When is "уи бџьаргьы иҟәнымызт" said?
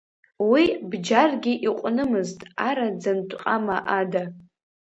0.49-2.39